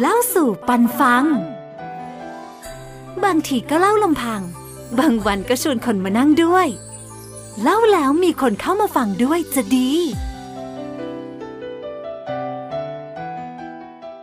[0.00, 1.24] เล่าสู่ปันฟัง
[3.24, 4.42] บางทีก็เล่าลำพัง
[4.98, 6.66] บางวันก็ชวนคนมานั่งด้วย
[7.62, 9.90] เล่าแล้วมีคนเข้ามาฟังด้วยจะดี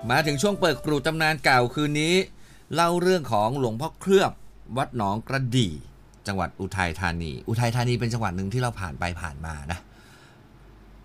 [0.10, 2.16] มาถึงช่วงเปิดกรูตำนานเก่าคืนนี้
[2.76, 4.32] เล่าเรื่องของหลวงพ่อเคลือบ
[4.78, 5.74] วัดหนองกระดี่
[6.28, 9.80] จังหวัดอุทัยธานี อุทัยธานีเป็นจังหวัดหนึ่งที่เราผ่านไปผ่านมานะ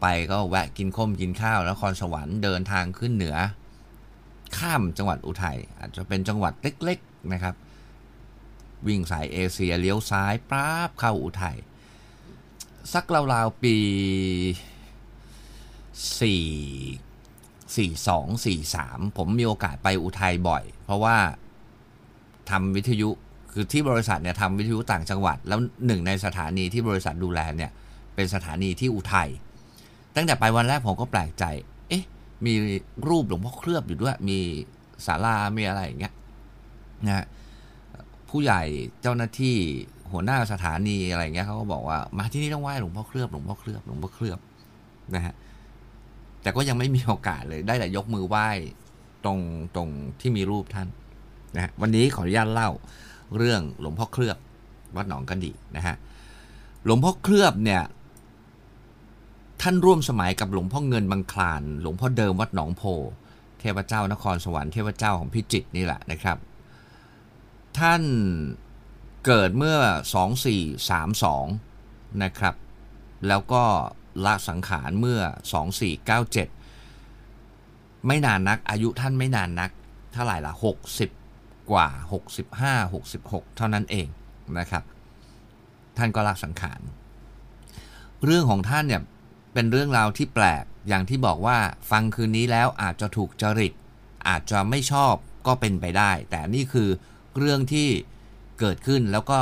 [0.00, 3.36] ไปก็แวะกินข้มกินข้าวนครสวรรค์เดินทางขึ้นเหนือ
[4.58, 7.54] ข้ามจังหวัดอุทัยอาจจะเป็นจังหวัดเล็กๆนะครับ
[8.86, 11.56] วิ่งสายเอเชียเลี้ยวซ้ายปราบเข้าอุทัย
[12.92, 13.76] สักราวๆปี
[16.20, 16.44] สี่
[17.76, 21.16] สี่สองสี่สามผมมีโอกาสไปอุทัยบ่อย เพราะว่า
[22.50, 23.10] ทำวิทยุ
[23.52, 27.70] คือที่บริษัทเนี่ยทำวิทยุต่างจังหวัด แล้วหนึ่งในสถานีที่บริษัทดูแลเนี่ย
[28.14, 29.28] เป็นสถานีที่อุทัย
[30.14, 31.44] ตั้งแต่ไปวันแรกผมก็แปลกใจ
[32.46, 32.54] มี
[33.08, 34.38] รูปหลวงพ่อเคลือบอยู่ด้วย มี
[35.06, 36.14] ศาลามีอะไรอย่างเงี้ย
[37.06, 37.26] นะฮะ
[38.28, 38.62] ผู้ใหญ่
[39.02, 39.56] เจ้าหน้าที่
[40.12, 44.38] หัวหน้าสถานีอะไรเงี้ยเขาก็บอกว่ามาที่นี่ต้องไหว้หลวงพ่อเคลือบหลวงพ่อเคลือบหลวงพ่อเคลือบ
[45.14, 45.34] นะฮะ
[46.42, 48.48] แต่ก็ยังไม่มีโอกาสเลยได้แต่ยกมือไหว้
[49.24, 49.38] ตรง
[49.76, 49.88] ตรง
[50.20, 50.88] ที่มีรูปท่าน
[51.54, 52.70] นะฮะวันนี้ขออนุญาตเล่า
[53.36, 54.36] เรื่องหลวงพ่อเคลือบ
[54.96, 55.96] วัดหนองกันดีนะฮะ
[56.84, 57.82] หลวงพ่อเคลือบเนี่ย
[59.62, 62.82] ท่านร่วมสมัยกับหลวงพ่อเงินบางคลาน หลวงพ่อเดิมวัดหนองโพ
[63.60, 66.38] เทพเจ้านครสวรรค์เทพเจ้าของพิจิตรนี่แหละนะครับ
[67.78, 68.02] ท่าน
[69.26, 69.78] เกิดเมื่อ
[70.98, 72.54] 2432 นะครับ
[73.28, 73.64] แล้วก็
[74.24, 75.20] ละสังขารเมื่อ
[76.84, 79.70] 2497 ไม่นานนัก อายุท่านไม่นานนัก
[80.12, 80.52] เท่าไหร่ละ
[81.12, 81.88] 60 กว่า
[82.80, 84.08] 65 66 เท่านั้นเอง
[84.58, 84.82] นะครับ
[85.96, 86.80] ท่านก็ละสังขาร
[88.24, 89.02] เรื่องของท่านเนี่ย
[89.52, 91.58] เป็นเรื่องราวที่แปลกอย่างที่บอกว่า
[91.90, 93.72] ฟังคืนนี้แล้วอาจจะถูกจริต
[94.28, 95.14] อาจจะไม่ชอบ
[95.46, 96.88] ก็เป็นไปได้ แต่นี่คือ
[97.38, 97.88] เรื่องที่
[98.60, 99.40] เกิดขึ้นแล้วก็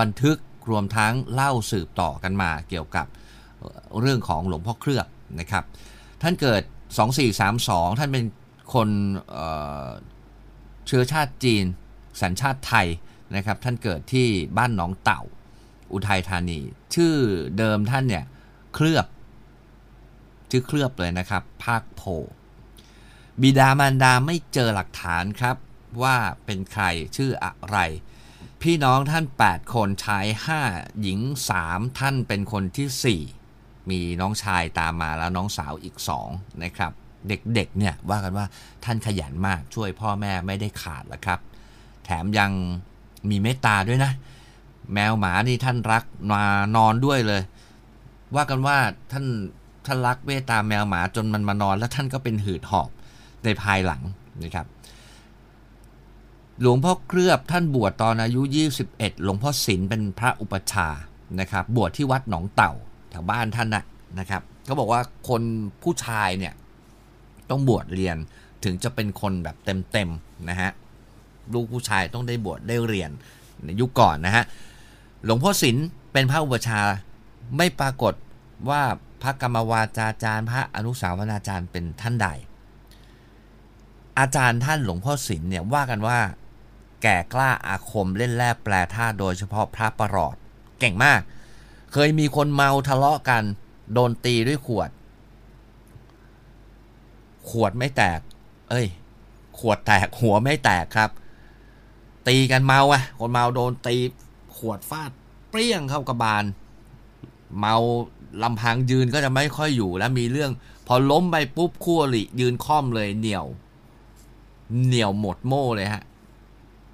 [0.00, 0.36] บันทึก
[0.70, 3.06] รวมทั้งเล่าสืบต่อกันมาเกี่ยวกับ
[4.00, 5.06] เรื่องของหลวงพ่อเคลือบ
[5.40, 5.64] นะครับ
[6.22, 6.62] ท่านเกิด
[7.30, 8.24] 2432 ท่านเป็น
[8.74, 8.88] คน
[9.30, 11.64] เเชื้อชาติจีน
[12.22, 12.88] สัญชาติไทย
[13.36, 15.22] นะครับ ท่านเกิดที่บ้านหนองเต่า
[15.92, 16.60] อุทัยธานี
[16.94, 17.14] ชื่อ
[17.58, 18.24] เดิมท่านเนี่ย
[18.74, 19.06] เคลือบ
[20.50, 22.02] ชื่อเคลือบเลยนะครับ ภาคโพ
[23.42, 25.56] บิดามารดาไม่เจอหลักฐานครับ
[26.02, 26.84] ว่าเป็นใคร
[27.16, 27.78] ชื่ออะไร
[28.62, 30.26] พี่น้องท่าน 8 คนชาย
[30.64, 31.20] 5 หญิง
[31.60, 35.96] 3 ท่านเป็นคนที่ 4 มีน้องชายตามมาแล้วน้องสาวอีก
[36.28, 36.92] 2 นะครับ
[37.28, 38.46] เด็กๆเนี่ยว่ากันว่า
[38.84, 41.40] ท่านขยันมากช่วยพ่อแม่ไม่ได้ขาดแล้วครับ
[42.04, 42.50] แถมยัง
[43.30, 44.12] มีเมตตาด้วยนะ
[44.94, 46.44] แมวหมานี่ท่านรักมา
[46.76, 47.42] นอนด้วยเลย
[48.34, 48.76] ว่ากันว่า
[49.12, 49.26] ท่าน
[49.86, 52.90] ท่านรักเมตาแมวหมาจนมันมานอน แล้วท่านก็เป็นหืดหอบ
[53.44, 54.02] ในภายหลัง
[54.44, 54.66] นะครับ
[56.60, 58.42] หลวงพ่อเคลือบท่านบวชตอนอายุ
[58.82, 60.88] 21 หลวงพ่อศิลเป็นพระอุปชา
[61.40, 62.72] นะครับ บวชที่วัดหนองเต่า
[63.10, 63.82] แถวบ้านท่านนะ
[64.18, 65.42] นะครับเขาบอกว่าคน
[65.82, 66.54] ผู้ชายเนี่ย
[67.50, 68.16] ต้องบวชเรียน
[68.64, 69.56] ถึงจะเป็นคนแบบ
[69.92, 70.70] เต็มๆนะฮะ
[71.52, 73.10] ลูกผู้ชายต้องได้บวชได้เรียน
[73.64, 74.44] ในยุคก่อนนะฮะ
[75.24, 75.76] หลวงพ่อศิล
[76.12, 76.80] เป็นพระอุปชา
[77.56, 78.14] ไม่ปรากฏ
[78.68, 78.82] ว่า
[79.26, 82.28] ระกรรมวาจาจารย์ พระอนุสาวนาจารย์เป็นท่านใด
[84.18, 86.18] อาจารย์ท่านหลวงพ่อศิลเนี่ยว่ากันว่า
[87.02, 90.36] แก่กล้าอาคมเล่นแร่แปลท่าโดยเฉพาะพระประหลอด
[90.80, 91.20] เก่งมาก
[91.92, 93.42] เคยมีคนเมาทะเลาะกัน
[93.92, 94.90] โดนตีด้วยขวด
[97.48, 98.20] ขวดไม่แตก
[98.70, 98.86] เอ้ย
[99.58, 101.10] ขวดแตกหัวไม่แตกครับ
[102.28, 103.96] ตีกันเมาอะคนเมาโดนตี
[104.56, 105.10] ขวดฟาด
[105.50, 106.44] เปรี้ยงเข้ากระบาล
[107.58, 107.76] เมา
[108.42, 110.50] ลำพังยืนก็จะไม่ค่อยอยู่แล้วมีเรื่อง
[110.86, 113.46] พอล้มไปปุ๊บคู่อริยืนค่อมเลยเหนียว
[114.84, 116.02] เหนียวหมดโม่เลยฮะ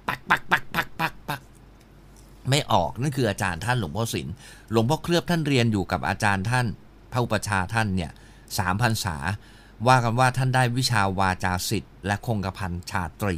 [0.07, 1.41] ปักปักปักปักปักปัก
[2.49, 4.27] ไม่ออกนั่นคืออาจารย์ท่านหลวงพ่อศิล
[4.71, 6.67] หลวงพ่อเคลือบท่านเรียนอยู่กับอาจารย์ท่าน
[7.11, 8.11] พระอุปชาท่านเนี่ย
[8.57, 9.17] สามพันษา
[9.87, 13.35] ว่ากันว่าท่านได้วิชาวาจาสิทธิ์และคงกระพันชาตรี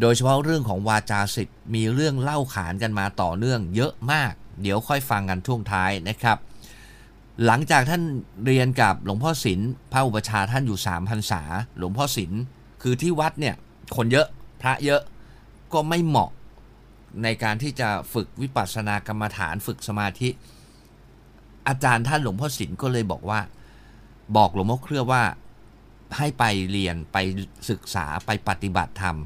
[0.00, 4.32] โดยเฉพาะเรื่องของวาจาสิทธิ์มีเรื่องเล่าขานกันมาต่อเนื่องเยอะมาก
[4.62, 6.38] เดี๋ยวค่อยฟังกันช่วงท้ายนะครับ
[7.46, 8.02] หลังจากท่าน
[8.46, 9.60] เรียนกับหลวงพ่อศิล
[9.92, 11.42] พระอุปชาท่านอยู่สามพันษา
[11.78, 12.32] หลวงพ่อศิล
[12.82, 13.54] คือที่วัดเนี่ย
[13.96, 14.26] คนเยอะ
[14.62, 15.02] พระเยอะ
[15.72, 16.30] ก็ไม่เหมาะ
[17.22, 20.28] ในการที่จะฝึกวิปัสสนากรรมฐานฝึกสมาธิ
[21.68, 23.40] อาจารย์ท่านหลวงพ่อศิลก็เลยบอกว่า
[24.36, 25.22] บอกหลวงพ่อเครือว่า
[26.16, 27.16] ให้ไปเรียนไป
[27.70, 29.16] ศึกษาไปปฏิบัติธรรม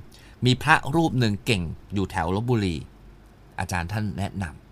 [0.44, 1.62] มีพระรูปหนึ่งเก่ง
[1.94, 2.76] อยู่แถวลบบุรี
[3.58, 4.63] อาจารย์ท่านแนะนำ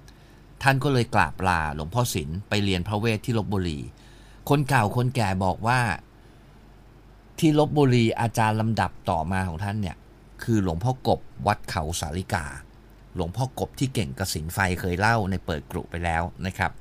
[0.62, 3.78] ท่านก็เลยกราบลาหลวงพ่อศิลไปเรียนพระเวทที่ลบบุรี
[4.48, 5.80] คนเก่าคนแก่บอกว่า
[7.38, 9.96] ที่ลบบุรีอาจารย์ลำดับต่อมาของท่านเนี่ย
[10.42, 12.44] คือหลวงพ่อกบวัดเขาสาริกา
[13.14, 16.72] หลวงพ่อกบที่เก่งกระสินไฟเคยเล่าในเปิดกรุไปแล้วนะครับ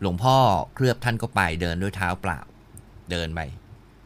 [0.00, 0.36] หลวงพ่อ
[0.74, 2.40] เคลือบท่านก็ไปเดินด้วยเท้าเปล่า
[3.10, 3.40] เดินไป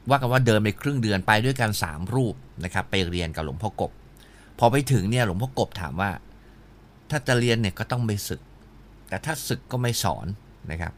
[0.08, 3.92] ว่ากันว่าเดินไปครึ่งเดือนไปด้วยกันสามรูปนะครับ ไปเรียนกับหลวงพ่อกบ
[4.58, 6.10] พอไปถึงเนี่ยหลวงพ่อกบถามว่า
[7.10, 8.40] ถ้าจะเรียนเนี่ยก็ต้องไปศึก
[9.08, 10.26] แต่ถ้าศึกก็ไม่สอน
[10.70, 10.92] นะครับ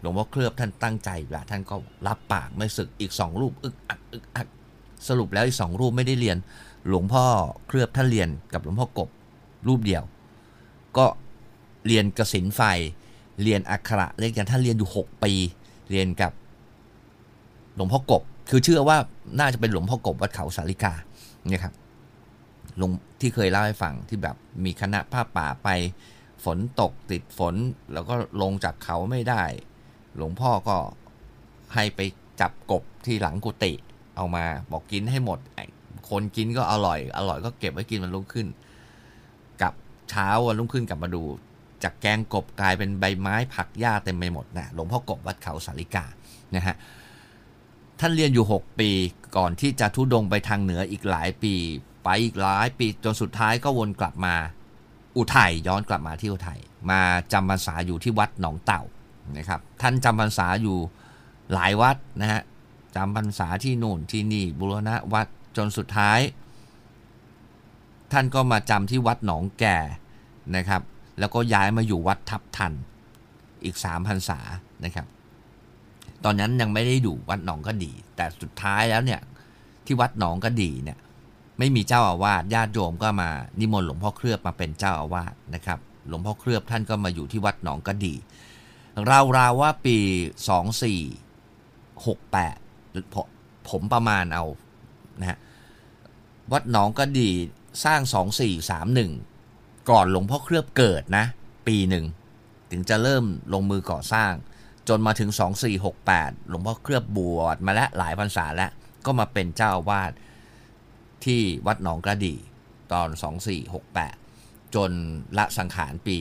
[0.00, 1.76] หลวงพ่อเคลือบท่านตั้งใจละท่านก็
[2.06, 4.46] รับปากไม่ศึกอีกสองรูปอึกอักอึกอัก
[5.08, 6.36] สรุปแล้วอีกสองรูปไม่ได้เรียน
[6.88, 7.24] หลวงพ่อ
[7.66, 9.08] เคลือบท่านเรียนกับหลวงพ่อกบ
[9.68, 10.02] รูปเดียว
[10.98, 11.06] ก็
[11.86, 12.60] เรียนกสินไฟ
[13.42, 15.32] เรียนอักขระเรียนกันท่านเรียนอยู่หกปี
[15.90, 16.32] เรียนกับ
[17.76, 18.96] หลวงพ่อกบ คือเชื่อว่า
[19.38, 20.92] น่าจะเป็นหลวงพ่อกบวัดเขาสาริกา
[21.50, 21.74] เนี่ยครับ
[22.80, 22.90] ลวง
[23.20, 25.68] ที่เคยเล่าให้ฟังที่แบบมีคณะผ้าป่าไป
[26.44, 27.54] ฝนตกติดฝน
[27.92, 29.42] แล้วก็ลงจากเขาไม่ได้
[30.16, 30.76] หลวงพ่อก็
[31.74, 32.00] ให้ไป
[32.40, 33.72] จับกบที่หลังกุฏิ
[34.16, 35.38] เอามาบอกกินให้หมด
[36.10, 38.46] คนกินก็อร่อย อร่อยก็เก็บไว้กินมันรุ่งขึ้น
[39.62, 39.72] กับ
[40.10, 41.22] เช้าวันรุ่งขึ้นกลับมาดู
[41.82, 46.04] จากแกงกบกลายเป็นใบไม้ผักหญ้าเต็มไปหมดนะหลวงพ่อกบวัดเขาสาริกา
[46.56, 46.76] นะฮะ
[48.00, 48.90] ท่านเรียนอยู่ 6 ปี
[49.36, 51.54] ก่อนที่จะทุดงไปทางเหนืออีกหลายปี
[52.04, 54.34] ไปอีกหลายปีจนสุดท้ายก็วนกลับมา
[55.16, 56.60] อุทัยย้อนกลับมาที่อุทัย
[56.90, 57.00] มา
[57.32, 58.82] จำพรรษาอยู่ที่วัดหนองเต่า
[59.36, 60.76] นะครับ ท่านจำพรรษาอยู่
[61.54, 62.42] หลายวัดนะฮะ
[62.96, 66.20] จำพรรษาที่นู่นที่นี่บุรณะวัดจนสุดท้าย
[68.12, 69.78] ท่านก็มาจำที่วัดหนองแก่
[70.56, 70.82] นะครับ
[71.18, 72.72] แล้วก็ย้ายมาอยู่วัดทับทัน
[73.64, 74.38] อีก3พรรษา
[74.84, 75.06] นะครับ
[76.24, 79.20] ตอนนั้นยังไม่ได้อยู่วัดหนองก็ดี แต่สุดท้ายแล้วเนี่ย
[79.86, 80.98] ที่วัดหนองก็ดีเนี่ย
[81.58, 83.30] ไม่มีเจ้าอาวาสญาติโยมก็มา
[83.60, 85.78] นิมนต์หลวงพ่อเคลือบมาเป็นเจ้าอาวาสนะครับ
[86.08, 88.14] หลวงพ่อเคลือบท่านก็มาอยู่ที่วัดหนองก็ดี
[89.10, 89.98] ราวๆว่าปี
[92.04, 93.26] 2468ผม
[93.68, 94.44] ผมประมาณเอา
[95.20, 95.38] นะฮะ
[96.52, 97.28] วัดหนองก็ดี
[97.84, 98.00] สร้าง
[98.94, 101.24] 2431 ก่อนหลวงพ่อเคลือบเกิดนะ
[101.66, 102.04] ปีหนึ่ง
[102.70, 104.32] ถึงจะเริ่มลงมือก่อสร้าง
[104.88, 105.30] จนมาถึง
[105.88, 108.70] 2468 หลวงพ่อเคลือบบวชมาแล้วหลายพรรษาแล้ว
[109.06, 110.10] ก็มาเป็นเจ้าอาวาส
[111.24, 112.34] ที่วัดหนองกระดี
[112.92, 113.08] ตอน
[113.92, 114.90] 2468 จน
[115.38, 116.18] ละสังขารปี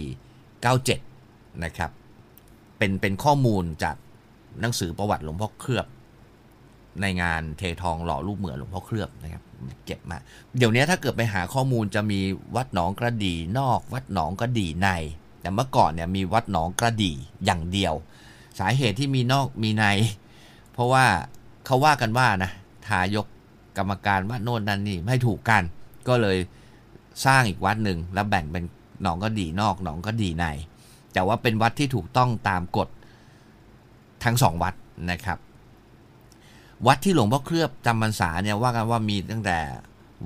[0.82, 1.92] 97 นะครับ
[2.78, 3.96] เป็นเป็นข้อมูลจาก
[4.62, 5.86] หนังสือประวัติหลวงพ่อเคลือบ
[7.02, 9.44] ในงานเททองหล่อรูปเหมือนหลวงพ่อเคลือบนะครับ
[9.86, 10.18] เก็บมา
[10.58, 12.20] เดี๋ยวนี้ถ้าเกิดไปหาข้อมูลจะมี
[12.56, 14.90] วัดหนองกระดีนอก วัดหนองกระดีใน
[15.42, 17.12] แต่เมื่อก่อนเนี่ยมีวัดหนองกระดี
[17.46, 17.94] อย่างเดียว
[18.60, 19.86] สาเหตุที่มีนอกมีใน
[20.74, 21.06] เพราะว่า
[21.66, 22.52] เขาว่ากันว่านะ
[22.88, 23.28] ทายก
[23.78, 25.64] กรรมการวัดโน่นนั่นนี่ไม่ถูกกัน
[26.08, 26.38] ก็เลย
[27.25, 28.64] สร้างอีกวัดหนึ่งแล้วแบ่งเป็น
[29.02, 30.46] หนองก็ดีนอกหนองก็ดีใน
[31.14, 32.90] แต่ว่าเป็นวัดที่ถูกต้องตามกฎ
[34.24, 34.74] ทั้งสองวัด
[35.12, 35.38] นะครับ
[36.88, 39.60] วัดที่หลวงพ่อเคลือบจำพรรษาเนี่ยว่ากันว่ามีตั้งแต่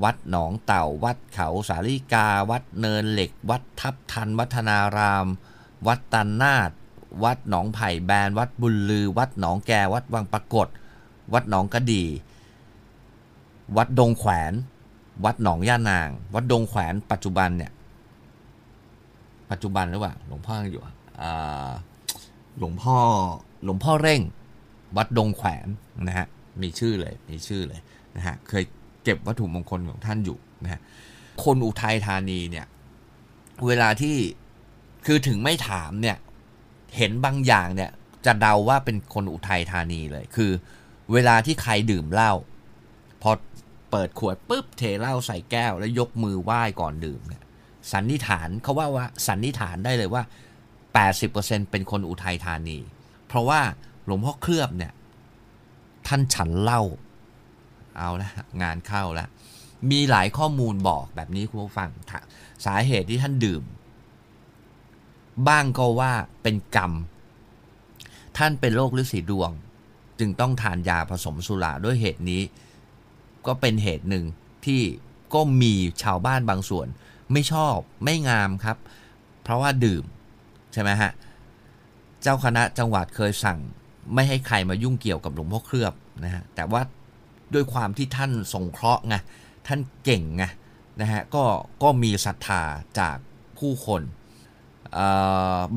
[0.04, 5.28] วัดหนองเต่า วัดเขาสาริกา วัดเนินเหล็ก วัดทับทัน วัฒนาราม
[5.88, 6.72] วัดตันนาด
[7.24, 10.68] วัดหนองไผ่แบน วัดบุญลือ วัดหนองแก วัดวังปรากฏ
[11.34, 12.04] วัดหนองกระดี
[13.76, 14.54] วัดดงแขวน
[15.26, 17.72] วัดหนองย่านาง วัดดงแขวนปัจจุบันเนี่ย
[19.52, 20.82] ปัจจุบันหรือเปล่าหลวงพ่ออยู่
[21.22, 21.70] อ่า
[22.60, 22.98] หลวงพ่อ
[23.64, 24.22] หลวงพ่อเร่ง
[24.98, 25.68] วัดดงแขวน
[26.08, 26.28] นะฮะ
[26.62, 27.80] มีชื่อเลยมีชื่อเลย
[28.16, 28.64] นะฮะเคย
[29.04, 30.82] เก็บวัตถุมงคลของท่านอยู่นะฮะ
[31.44, 32.66] คนอุทัยธานีเนี่ย
[33.66, 34.16] เวลาที่
[35.06, 36.18] คือถึงไม่ถามเนี่ย
[36.98, 37.92] เห็นบางอย่างเนี่ย
[38.26, 40.52] จะเดาว่าเป็นคนอุทัยธานีเลย คือ
[41.14, 42.34] เวลาที่ใครดื่มเหล้า
[43.22, 43.32] พอ
[43.92, 47.44] เปิดขวดปุ๊บเทเหล้าใส่แก้ว แล้วยกมือไหว้ก่อนดื่มเนี่ย
[47.92, 50.24] สันนิษฐานเขาว่าว่าสันนิษฐานได้เลยว่า
[50.98, 52.78] 80%เป็นคนอุทัยธานี
[53.28, 53.62] เพราะว่า
[54.06, 54.94] หลวงพ่อเคลือบเนี่ย
[56.08, 56.82] ท่านฉันเหล้า
[57.98, 58.30] เอาละ
[58.62, 59.30] งานเข้าแล้ว
[59.92, 61.90] มีหลายข้อมูลบอกแบบนี้คุณผู้ฟัง
[62.66, 63.64] สาเหตุที่ท่านดื่ม
[65.48, 66.92] บ้างก็ว่าเป็นกรรม
[68.38, 69.52] ท่านเป็นโรคฤทธิ์สีดวง
[70.20, 72.42] จึงต้องทานยาผสมสุราด้วยเหตุนี้
[73.48, 74.26] ก็เป็นเหตุหนึ่ง
[74.66, 74.82] ที่
[75.34, 75.74] ก็มี
[76.04, 76.88] ชาวบ้านบางส่วน
[77.32, 78.78] ไม่ชอบไม่งามครับ
[79.44, 80.04] เพราะว่าดื่ม
[80.74, 81.12] ใช่ไหมฮะ
[82.22, 83.60] เจ้าคณะจังหวัดเคยสั่ง
[84.14, 86.82] ไม่ให้ใครมายุ่งเกี่ยวกับหลวงพ่อเคลือบนะฮะแต่ว่า
[87.54, 89.16] ด้วยความที่ท่านสงเคราะห์ไง
[89.68, 90.44] ท่านเก่งไง
[91.02, 91.44] นะฮะก็
[91.84, 92.62] ก็มีศรัทธา
[93.00, 93.18] จาก
[93.58, 94.02] ผู้คน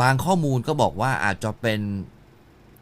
[0.00, 1.80] บางข้อมูลก็บอกว่าอาจจะเป็น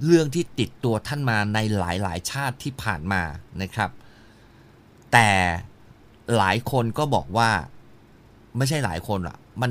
[0.05, 3.23] เรื่องที่ติดตัวท่านมาในหลายๆ ชาติที่ผ่านมา
[3.63, 3.91] นะครับ
[5.13, 5.31] แต่
[6.37, 7.51] หลายคนก็บอกว่า
[8.57, 9.71] ไม่ใช่หลายคนอะมัน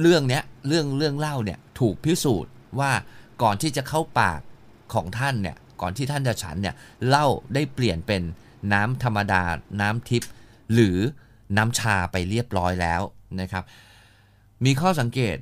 [0.00, 2.90] เรื่องเนี้ยเรื่องเรื่องเล่าเนี่ยถูกพิสูจน์ว่า
[3.42, 4.40] ก่อนที่จะเข้าปาก
[4.94, 6.74] ของท่านเนี่ยก่อนที่ท่านจะฉันเนี่ย
[7.06, 8.22] เหล้าได้เปลี่ยนเป็น
[8.72, 9.42] น้ำธรรมดา
[9.80, 10.30] น้ำทิพย์
[10.72, 10.98] หรือ
[11.56, 13.02] น้ำชาไปเรียบร้อยแล้ว
[13.40, 13.64] นะครับ
[14.64, 15.36] มีข้อสังเกต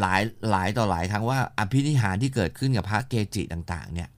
[0.00, 4.08] หลายหลายต่อหลายครั้งว่าอภินิหารที่เกิดขึ้นกับพระเกจิต่าง ๆ เนี่ย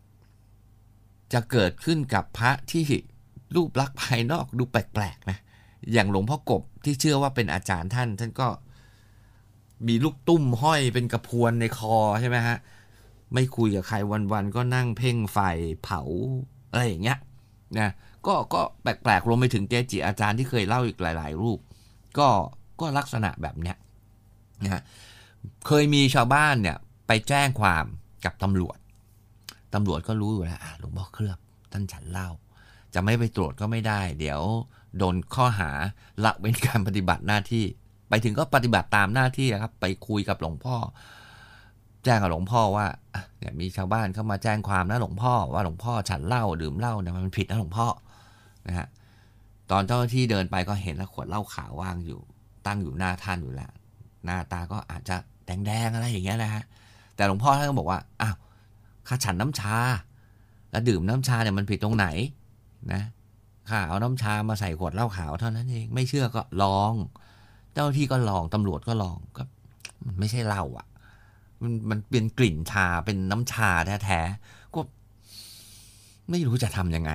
[1.33, 2.83] จะเกิดขึ้นกับพระที่
[3.55, 5.39] รูปลักษณ์ภายนอกดูแปลกๆนะ
[5.93, 8.49] อย่างหลวงพ่อกบที่เชื่อว่าเป็นอาจารย์ท่าน ท่านก็
[9.89, 12.57] มีลูกตุ้มห้อยเป็นกระพวนในคอใช่ไหมฮะ
[13.35, 13.97] ไม่คุยกับใคร
[14.33, 15.39] วันๆก็นั่งเพ่งไฟ
[15.83, 16.01] เผา
[16.71, 17.19] อะไรอย่างเงี้ย
[17.79, 17.93] นะ
[18.27, 21.59] ก็ก็แปลกๆรวมไปถึงเกจิอาจารย์ที่เคยเล่าอีกหลาย ๆ รูป
[22.19, 22.29] ก็
[22.81, 23.77] ก็ลักษณะแบบเนี้ย
[24.63, 24.83] นะฮะ
[25.67, 26.77] เคยมีชาวบ้านเนี่ย
[27.07, 27.85] ไปแจ้งความ
[28.25, 28.79] กับตำรวจ
[29.75, 31.39] ตำรวจก็รู้อยู่แล้วหลวงพ่อเคลือบ
[31.73, 32.29] ท่านฉันเล่า
[32.97, 34.41] จะไม่ไปตรวจก็ไม่ได้ เดี๋ยว
[34.99, 35.71] โดนข้อหา
[36.25, 37.65] ละเว้นการปฏิบัติหน้าที่
[38.09, 40.77] ไปถึงก็ปฏิบัติตามหน้าที่ครับ ไปคุยกับหลวงพ่อ
[42.05, 42.87] แจ้งกับหลวงพ่อว่า
[43.39, 47.87] เนี่ยมีชาวบ้านเข้ามาแจ้งความนะหลวงพ่อว่าหลวงพ่อฉันเหล้าดื่มเหล้าเนี่ยมันผิดนะหลวงพ่อ
[48.67, 48.87] นะฮะ
[49.71, 52.21] ตอนเจ้าหน้าที่เดินไปก็เห็นแล้วขวดเหล้าขาวว่างอยู่
[52.67, 53.73] ตั้งอยู่หน้าท่านอยู่แล้ว
[54.25, 56.63] หน้าตาก็อาจจะแดงๆอะไรอย่างเงี้ยนะฮะ
[57.17, 58.37] แต่หลวงพ่อท่านก็บอกว่าอ้าว
[59.09, 59.77] ข้าฉันน้ำชา
[60.71, 62.07] แล้วดื่มน้ำชาเนี่ยมันผิดตรงไหน
[62.93, 63.03] นะ
[63.69, 66.93] ข้าเอาน้ำชามาใส่ขวดเหล้าขาวเท่านั้นเองไม่เชื่อก็ลอง
[67.75, 69.43] เจ้าที่ก็ลองตำรวจก็ลองก็
[70.19, 70.87] ไม่ใช่เหล้าอะ
[71.63, 73.71] มันมันเป็นกลิ่นชาเป็นน้ำชา
[74.05, 74.81] แท้ๆก็
[76.31, 77.13] ไม่รู้จะทำยังไง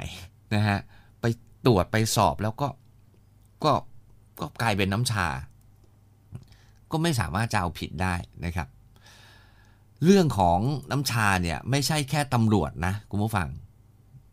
[0.56, 0.80] นะฮะ
[1.22, 1.26] ไป
[1.66, 2.68] ตรวจไปสอบแล้วก็
[3.64, 3.74] ก็
[4.40, 5.28] ก็กลายเป็นน้ำชา
[6.92, 8.68] ก็ไม่สามารถจะเอาผิดได้นะครับ
[10.06, 10.60] เรื่องของ
[10.92, 13.48] น้ำชาเนี่ย ไม่ใช่แค่ตำรวจนะคุณผู้ฟัง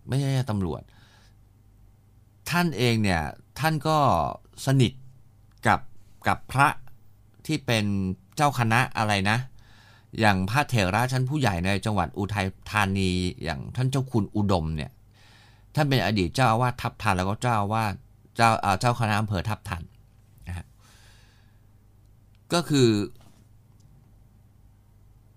[0.08, 0.82] ไม่ใช่แค่ตำรวจ
[2.50, 3.22] ท่านเองเนี่ย
[3.60, 3.98] ท่านก็
[4.66, 4.92] สนิท
[5.66, 5.80] กับ
[6.28, 6.68] กับพระ
[7.46, 7.84] ที่เป็น
[8.36, 9.38] เจ้าคณะอะไรนะ
[10.20, 13.10] อย่างพระเถระชั้นผู้ใหญ่ในจังหวัดอุทัยธานี
[13.44, 14.90] อย่างท่านเจ้าคุณอุดมเนี่ย
[15.74, 17.94] ท่านเป็นอดีตเจ้าอาวาสทับทันแล้วก็เจ้าอาวาส
[18.36, 18.50] เจ้า
[18.80, 19.82] เจ้าคณะอำเภอทับทัน
[20.48, 20.66] นะฮะ
[22.52, 22.88] ก็คือ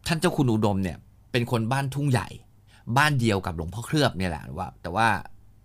[0.08, 0.98] ท่านเจ้าคุณอุดมเนี่ย
[1.32, 2.28] เป็นคนบ้านทุ่งใหญ่
[2.98, 5.08] บ้านเดียวกับหลวงพ่อเคลือบเนี่ยแหละว่า แต่ว่า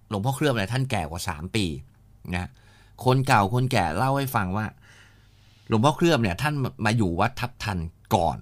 [0.08, 1.64] หลวงพ่อเคลือบเนี่ยท่านแก่กว่าสามปี
[2.34, 2.48] นะ
[3.04, 4.66] คนเก่าคนแก่เล่าให้ฟังว่า
[5.68, 7.78] หลวงพ่อเคลือบเนี่ยท่านมาอยู่วัดทับทัน
[8.14, 8.38] ก่อน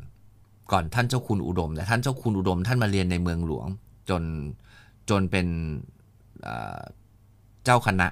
[0.72, 3.66] ก่อนท่านเจ้าคุณอุดมแต่ท่านเจ้าคุณอุดม ท่านมาเรียนในเมืองหลวง
[4.08, 4.22] จน
[5.10, 5.46] จนเป็น
[7.64, 8.08] เจ้าคณะ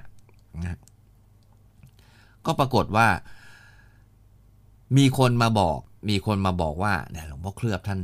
[0.61, 0.79] นะ
[2.45, 3.07] ก็ปรากฏว่า
[4.97, 5.79] มีคนมาบอก
[6.09, 7.99] มีคนมาบอกว่าเนี่ยหลวงพ่อเคลือบท่าน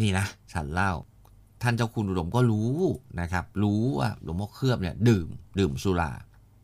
[0.00, 0.92] นี่นะฉันเล่า
[1.62, 2.72] ท่านเจ้าคุณอุดมก็รู้
[3.20, 6.12] นะครับ รู้ว่าหลวงพ่อเคลือบเนี่ยดื่มดื่มสุรา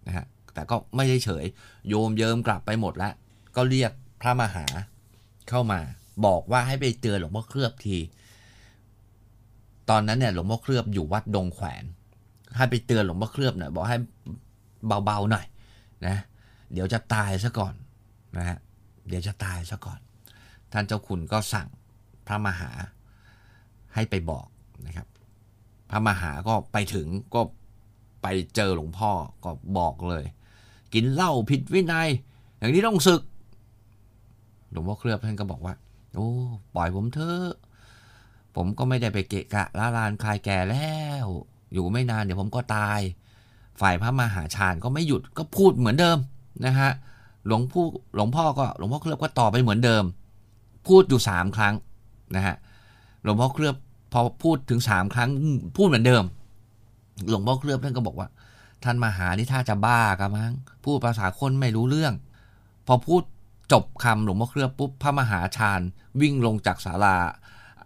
[0.07, 1.45] นะฮะแต่ก็ไม่ได้เฉย
[1.89, 3.13] โยมเยิมกลับไปหมดแล้ว
[3.57, 4.67] ก็เรียกพระมหา
[5.49, 5.81] เข้ามา
[6.27, 7.97] บอกว่าให้ไปเตือนหลวงพ่อเคลือบที
[9.91, 11.85] ตอนนั้นเนี่ยหลวงพ่อเคลือบอยู่วัดดงแขวน
[12.57, 13.99] ให้ไปเตือนหลวงพ่อเคลือบหน่อยบอกให้
[15.05, 15.47] เบาๆหน่อย
[16.07, 16.17] นะ
[16.73, 17.75] เดี๋ยวจะตายซะก่อน
[18.37, 18.59] นะฮะ
[19.09, 20.01] เดี๋ยวจะตายซะก่อน
[20.73, 21.69] ท่านเจ้าคุณก็สั่ง
[22.27, 22.71] พระมหา
[23.95, 24.47] ให้ไปบอก
[24.87, 25.07] นะครับ
[25.91, 27.41] พระมหาก็ไปถึงก็
[28.23, 29.11] ไปเจอหลวงพ่อ
[29.45, 30.25] ก็บอกเลย
[30.95, 32.09] กินเหล้าผิดวินัย
[32.59, 33.23] อย่างนี้ต้องศึก
[34.71, 35.75] หลวงพ่อเคลือบท่านก็บอกว่า
[36.15, 36.29] โอ้
[36.75, 37.53] ปล่อยผมเถอะ
[38.57, 40.93] ผมก็ไม่ได้ไปเกะกะละลานคลายแก่แล้
[41.25, 41.27] ว
[41.73, 43.01] อยู่ไม่นานเดี๋ยวผมก็ตาย
[43.81, 46.19] ฝ่ายพระมหาชาญก็ไม่หยุดก็พูดเหมือนเดิม
[46.67, 46.91] นะฮะ
[47.47, 50.05] หลวงผู้หลวงพ่อก็หลวงพ่อเคลือบก็ต่อไปเหมือนเดิม
[50.87, 51.75] พูดอยู่สามครั้ง
[52.37, 52.55] นะฮะ
[53.23, 53.75] หลวงพ่อเคลือบ
[54.15, 55.31] พอพูดถึงสามครั้ง
[55.77, 56.25] พูดเหมือนเดิม
[57.29, 58.29] หลวงพ่อเคลือบท่านก็บอกว่า
[58.85, 60.53] ท่านมาหานี่ถ้าจะบ้ากันมั้ง
[60.85, 62.15] พูดภาษาคนไม่รู้เรื่อง
[62.87, 63.23] พอพูด
[63.73, 65.81] จบคำหลวงพ่อเคลือบปุ๊บพระมหาชาญ
[66.21, 67.17] วิ่งลงจากศาลา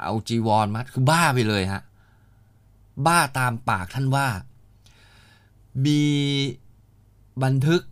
[0.03, 1.83] เอาจีวรมัดคือบ้าไปเลยฮะ
[3.07, 4.27] บ้าตามปากท่านว่า
[5.87, 6.03] มี
[7.43, 7.83] บันทึก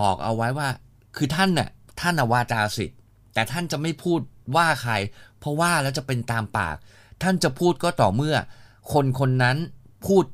[0.00, 0.68] บอกเอาไว้ว่า
[1.16, 2.98] คือท่านน่ะท่านวาจาสิทธิ์
[3.34, 4.20] แต่ท่านจะไม่พูด
[4.56, 4.94] ว่าใคร
[5.38, 6.76] เพราะว่าแล้วจะเป็นตามปาก
[7.22, 8.36] ท่านจะพูดก็ต่อเมื่อ
[8.92, 9.56] คนคนนั้น
[10.06, 10.24] พูด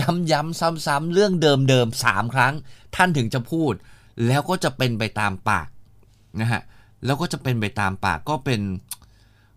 [0.00, 2.54] ย้ำๆซ้ำๆเรื่องเดิมๆสามครั้ง
[2.96, 3.72] ท่านถึงจะพูด
[4.26, 5.68] แล้วก็จะเป็นไปตามปาก
[6.40, 6.62] นะฮะ
[7.04, 8.60] แล้วก็จะเป็นไปตามปากก็เป็น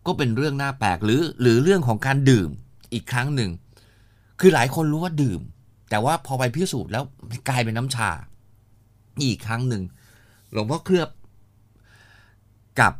[0.06, 2.50] ก็เป็นเรื่องน่าแปลกหรือหรือเรื่องของการดื่ม
[2.94, 3.52] อีกครั้งหนึ่ง
[4.40, 5.42] คือหลายคนรู้ว่าดื่ม
[5.90, 7.04] แต่ว่าพอไปพิสูจน์แล้ว
[7.50, 8.10] กลายเป็นน้ำชา
[9.24, 9.84] อีกครั้งหนึ่ง
[10.52, 11.10] หลวงพ่อเคลือบ
[12.80, 12.94] กับ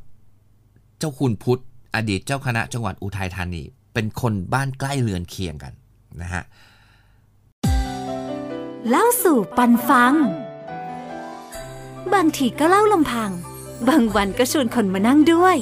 [1.00, 1.62] เจ้าคุณพุทธ
[1.96, 5.74] อดีตเจ้าคณะจังหวัดอุทัยธานี เป็นคนบ้านใกล้เรือนเคียงกัน
[6.22, 6.44] นะฮะ
[8.90, 10.14] เล่าสู่ปันฟัง
[12.14, 13.32] บางทีก็เล่าลำพัง
[13.88, 15.58] บางวันก็ชวนคนมานั่งด้วย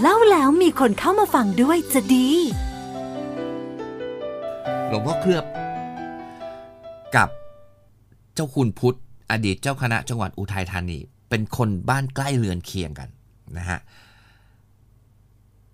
[0.00, 2.28] เล่าแล้วมีคนเข้ามาฟังด้วยจะดี
[4.88, 5.44] หลวงพ่อเคลือบ
[7.16, 7.28] กับ
[8.34, 8.96] เจ้าคุณพุทธ
[9.30, 10.98] อดีตเจ้าคณะจังหวัดอุทัยธานี
[11.30, 13.08] เป็นคนบ้านใกล้เรือนเคียงกัน
[13.58, 13.78] นะฮะ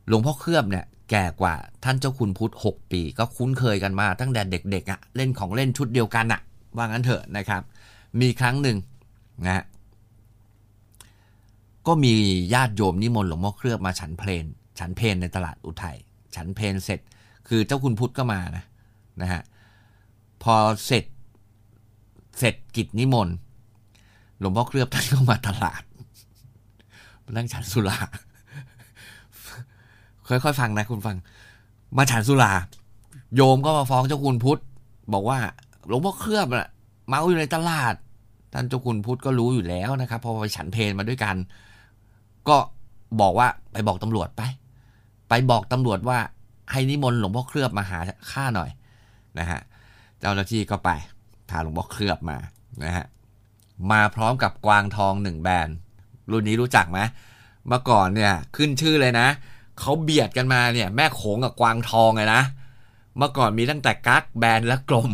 [0.09, 6.41] หลวงพ่อเคลือบเนี่ยแก่กว่าท่านเจ้าคุณพุทธ 6 ปี ก็คุ้นเคยกันมาตั้งแต่เด็กๆอะ่ะเล่นของเล่นชุดเดียวกันอะ่ะ
[6.77, 7.63] ว่างั้นเถอะนะครับ
[8.21, 8.77] มีครั้งหนึ่ง
[9.47, 9.65] นะฮะ
[11.87, 12.15] ก็มี
[12.55, 14.45] ญาติโยมนิมนต์หลวงพ่อเคลือบมาฉันเพลน
[14.79, 15.97] ฉันเพลนในตลาดอุทัย
[16.35, 17.01] ฉันเพลนเสร็จ
[17.49, 18.65] คือเจ้าคุณพุทธก็มานะ
[19.23, 19.43] นะฮะ
[20.43, 20.55] พอ
[20.87, 21.05] เสร็จ
[22.39, 23.37] เสร็จกิจนิมนต์
[24.39, 25.83] หลวงพ่อเคลือบท่านก็มาตลาด
[27.33, 27.99] นั่งฉันสุรา
[30.29, 31.17] ค่อยๆฟังนะคุณฟัง
[31.97, 32.53] มาฉันสุรา
[33.37, 34.61] โยมก็มาฟ้องเจ้าคุณพุทธ
[35.13, 35.39] บอกว่า
[35.87, 36.69] หลวงพ่อเคลือบน่ะ
[37.09, 37.95] เมาอยู่ในตลาด
[38.53, 41.37] ท่านเจ้าคุณพุทธก็รู้อยู่แล้วนะครับ พอไปฉันเพลนมาด้วยกัน
[42.49, 42.57] ก็
[43.21, 44.43] บอกว่าไปบอกตำรวจไป
[45.29, 46.19] ไปบอกตำรวจว่า
[46.73, 47.99] ให้นิมนต์หลวงพ่อเคลือบมาหา
[48.33, 48.71] ข้าหน่อย
[49.39, 49.61] นะฮะ
[50.21, 50.91] เจ้าหน้าที่ก็ไป
[51.49, 52.39] พาหลวงพ่อเคลือบมา
[52.85, 53.05] นะฮะ
[53.91, 55.77] มาพร้อมกับกวางทองหนึ่งแบรนด์
[56.31, 57.01] รุ่นนี้รู้จักไหม
[57.69, 59.29] เมื่อก่อนเนี่ยขึ้นชื่อเลยนะ
[59.81, 62.43] เขาเบียดกันมาเนี่ย แม่โขงกับกวางทองเลยนะ
[63.17, 65.11] เมื่อก่อนมีตั้งแต่กั๊กแบนและกลม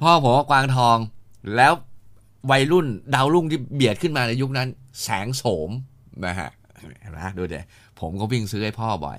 [0.00, 0.96] พ่อผมว่ากวางทอง
[1.56, 1.72] แล้ว
[2.50, 4.68] วัยรุ่นดาวรุ่งที่เบียดขึ้นมาในยุคนั้น
[5.02, 5.70] แสงโสม
[6.26, 6.50] นะฮะ
[7.00, 7.64] เห็นไหมดูเดี๋ย
[8.00, 9.18] ผมก็วิ่งซื้อให้พ่อบ่อย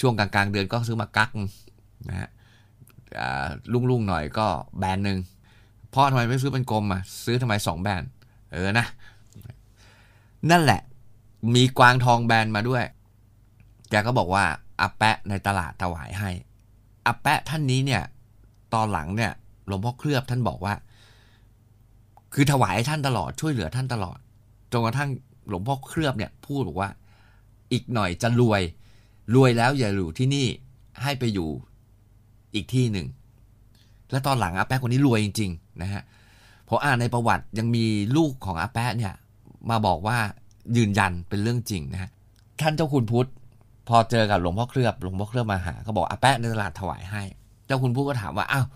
[0.00, 1.30] ช่วงกลางๆเดือนก็ซื้อมากั๊ก
[2.08, 2.28] นะฮะ
[3.72, 4.46] ลุ่งๆหน่อยก็
[4.78, 5.18] แบนหนึ่ง
[5.94, 8.02] พ่อทำไมไม่ซื้อเป็นกลมอะซื้อทำไมสองแบน
[8.52, 8.86] เออนะ
[10.50, 10.80] นั่นแหละ
[11.54, 12.84] มีกวางทองแบนมาด้วย
[13.90, 14.44] แกก็บอกว่า
[14.80, 16.30] อาแปะในตลาดถวายให้
[17.06, 18.02] อาแปะท่านนี้เนี่ย
[18.74, 19.32] ตอนหลังเนี่ย
[19.66, 20.74] หลวงพ่อเคลือบท่านบอกว่า
[22.34, 24.18] คือถวายท่านตลอดช่วยเหลือท่านตลอด
[24.72, 25.10] จนกระทั่ง
[25.48, 26.90] หลวงพ่อเคลือบเนี่ย พูดบอกว่า
[27.72, 28.62] อีกหน่อยจะรวย
[29.34, 30.46] รวยแล้วอย่าอยู่ที่นี่
[31.02, 31.48] ให้ไปอยู่
[32.54, 33.06] อีกที่หนึ่ง
[34.10, 36.02] และตอนหลังอาแปะคนนี้รวยจริง ๆ นะฮะ
[36.68, 37.84] พออ่านในประวัติยังมี
[38.16, 39.14] ลูกของอาแปะเนี่ย
[39.70, 40.18] มาบอกว่า
[40.76, 42.10] ยืนยันเป็นเรื่องจริงนะฮะ
[42.60, 43.28] ท่านเจ้าคุณพุทธ
[43.88, 47.22] พอเจอกับหลวงพ่อเคลือบหลวงพ่อเคลือบมาหาก็บอกอาแปะในตลาดถวายให้
[47.66, 48.66] เจ้าคุณพุทธก็ถามว่าอ้าว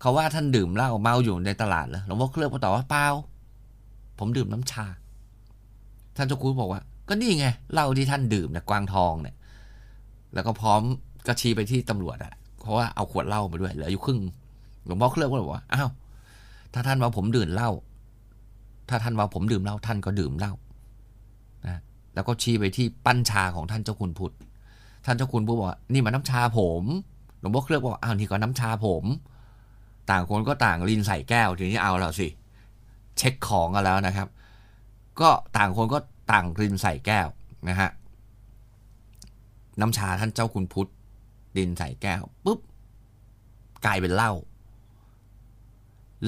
[0.00, 3.06] เขาว่าท่านดื่มเหล้าเมาอยู่ในตลาดเหรอหลวงพ่อเคลือบก็ตอบว่าเปล่า
[4.18, 4.86] ผมดื่มน้ำชา
[6.16, 9.36] ท่านเจ้าคุณบอกว่า ก็นี่ไงเหล้าที่ท่านดื่มเนี่ยกวางทองเนี่ย
[10.34, 10.80] แล้วก็พร้อม
[11.26, 14.18] ก็ชี้ไปที่ตำรวจอะเพราะว่าเอาขวดเหล้ามาด้วยเหลืออยู่ครึ่ง
[14.86, 15.88] หลวงพ่อเคลือบก็บอกว่าอ้าว
[16.74, 17.70] ถ้าท่านว่าผมดื่มเหล้า
[18.88, 20.52] ถ้าท่านว่าผมดื่มเหล้าท่านก็ดื่มเหล้า
[21.66, 21.78] นะ
[22.14, 24.34] แล้วก็ชี้ไปที่ปั้นชาของท่านเจ้าคุณพุทธ
[25.04, 26.82] ท่านเจ้าคุณพุทธบอกว่านี่มันน้ำชาผม
[27.40, 29.04] หลวงพ่อเคลือบบอกอ้าวนี่ก็น้ำชาผม
[30.10, 32.28] ต่างคนก็ต่างลินใส่แก้วทีนี้เอาแล้วสิ
[33.18, 34.28] เช็คของกันแล้วนะครับ
[35.20, 35.98] ก็ต่างคนก็
[36.32, 37.28] ต่างรินใส่แก้ว
[37.68, 37.90] นะฮะ
[39.80, 40.90] น้ำชาท่านเจ้าคุณพุทธ
[41.56, 42.60] ดินใส่แก้วปุ๊บ
[43.84, 44.32] กลายเป็นเหล้า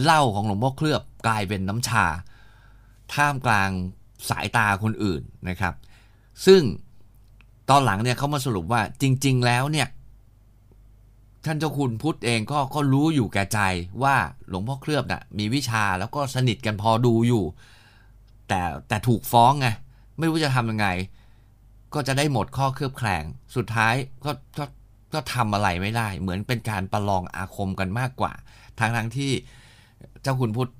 [0.03, 2.05] เหล้าของหลวงพ่อเคลือบกลายเป็นน้ำชา
[3.15, 3.71] ท่ามกลาง
[4.31, 5.75] สายตาคนอื่นนะครับ
[6.47, 6.63] ซึ่ง
[7.71, 9.89] ตอนหลังเนี่ยเขามาสรุปว่าจริง ๆ แล้วเนี่ย
[11.45, 13.61] ท่านเจ้าคุณพุทธเองก็ก็รู้อยู่แก่ใจ
[14.03, 14.17] ว่า
[14.49, 17.45] หลวงพ่อเคลือบนะ่ะมีวิชาแล้วก็สนิทกันพอดูอยู่
[18.49, 19.69] แต่แต่ถูกฟ้องไง
[20.19, 20.89] ไม่รู้จะทำยังไง
[21.95, 23.25] ก็จะได้หมดข้อเคลือบแคลง
[23.57, 24.65] สุดท้ายก็ก็
[25.15, 28.33] ก็ทำอะไรไม่ได้ เหมือนเป็นการประลองอาคมกันมากกว่า
[28.79, 29.33] ทางทั้งที่
[30.23, 30.71] เจ้าคุณพุทธ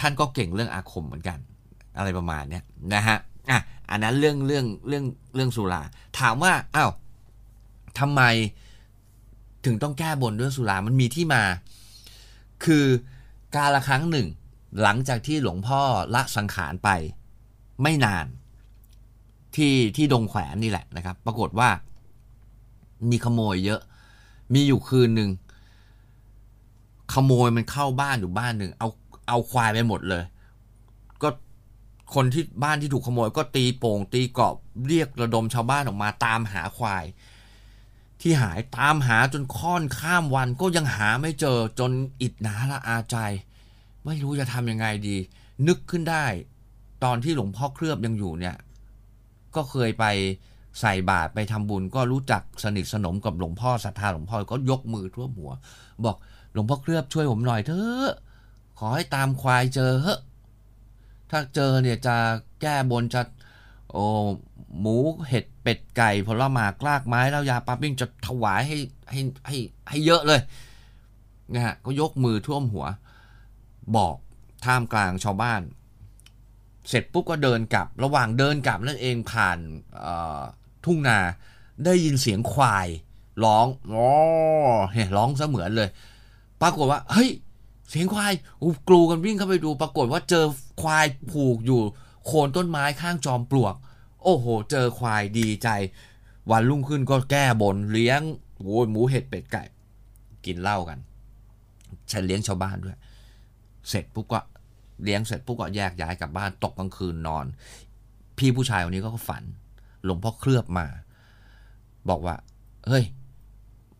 [0.00, 1.38] ท่านก็เก่งเรื่องอาคมเหมือนกัน
[1.96, 3.18] อะไรประมาณเนี้ยนะฮะ
[3.50, 5.82] อะอันนั้นเรื่องเรื่องเรื่องเรื่องสุรา
[6.18, 6.92] ถามว่าอ้าว
[7.98, 8.22] ทำไม
[9.64, 11.42] ถึงต้องแก้บนด้วยสุรา มันมีที่มา
[12.64, 12.84] คือ
[13.56, 14.26] การละครั้งหนึ่ง
[14.82, 15.80] หลังจากที่หลวงพ่อ
[16.14, 16.90] ละสังขารไป
[17.82, 18.26] ไม่นาน
[19.56, 21.68] ที่ที่ดงแขวนนี่แหละนะครับ ปรากฏว่า
[23.10, 23.80] มีขโมยเยอะ
[24.54, 25.30] มีอยู่คืนหนึ่ง
[27.12, 28.88] ขโมยมันเข้าบ้านอยู่บ้านหนึ่งเอา
[29.28, 30.24] เอาควายไปหมดเลย
[32.14, 34.56] คนที่บ้านที่ถูกขโมยก็ตีโป่ง ตีกรอบ
[34.88, 37.04] เรียกระดมชาวบ้านออกมาตามหาควาย
[38.20, 41.90] ที่หายตามหาจนค่อนข้ามวันก็ยังหาไม่เจอจน
[42.22, 43.16] อิดหนาละอาใจ
[44.04, 45.16] ไม่รู้จะทำยังไงดี
[45.66, 46.24] นึกขึ้นได้
[47.04, 48.56] ตอนที่หลวงพ่อเคลือบยังอยู่เนี่ย
[49.54, 50.04] ก็เคยไป
[50.80, 55.50] ใส่บาตรไปทำบุญก็รู้จักสนิทสนมกับหลวงพ่อศรัทธาหลวงพ่อก็ยกมือทั่วหัว
[56.04, 56.16] บอก
[56.52, 58.10] หลวงพ่อเคลือบช่วยผมหน่อยเถอะ
[58.78, 60.20] ขอให้ตามควายเจอเถอะ
[61.32, 62.16] ถ้าเจอเนี่ยจะ
[62.60, 63.22] แก้บนจะ
[63.92, 64.04] โอ้
[64.80, 64.96] หมู
[65.28, 68.76] เห็ดเป็ดไก่ผลไม้กลากไม้แล้วยาปาปิ้งจะถวายให้
[69.10, 69.56] ให้ให้
[69.90, 70.40] ให้เยอะเลย
[71.52, 72.86] นะฮะก็ยกมือท่วมหัว
[73.96, 74.16] บอก
[74.64, 75.62] ท่ามกลางชาวบ้าน
[76.88, 79.58] เสร็จปุ๊บก็เดินกลับ ระหว่างเดินกลับนั่นเองผ่าน
[80.84, 81.18] ทุ่งนา
[81.84, 82.88] ได้ยินเสียงควาย
[83.44, 84.08] ร้องอ๋อ
[84.92, 85.88] เฮ้ยร้องเสมือนเลย
[86.60, 87.30] ปรากฏว่า เฮ้ย
[87.92, 90.44] เสียงควายอู้กลูกันวิ่งเข้าไปดูปรากฏว่าเจอ
[90.82, 91.80] ควายผูกอยู่
[92.26, 93.74] โคนต้นไม้ข้างจอมปลวก
[94.22, 95.68] โอ้โห เจอควายดีใจ
[96.50, 98.20] วันรุ่งขึ้นก็แก้บนเลี้ยง
[98.60, 99.62] โอ้ยหมูเห็ดเป็ดไก่
[100.44, 100.98] กินเหล้ากัน
[102.08, 102.96] ใช้เลี้ยงชาวบ้านด้วย
[103.88, 104.40] เสร็จปุ๊บก็
[105.02, 107.44] เลี้ยงเสร็จปุ๊บก็แยกย้ายกลับบ้านตกกลางคืนนอน
[108.38, 109.42] พี่ผู้ชายคนนี้ก็ฝัน
[110.04, 110.86] หลวงพ่อเคลือบมา
[112.08, 112.34] บอกว่า
[112.88, 113.04] เฮ้ย